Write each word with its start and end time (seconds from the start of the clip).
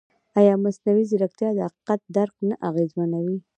ایا 0.39 0.53
مصنوعي 0.63 1.03
ځیرکتیا 1.09 1.49
د 1.53 1.59
حقیقت 1.67 2.01
درک 2.15 2.35
نه 2.49 2.55
اغېزمنوي؟ 2.69 3.37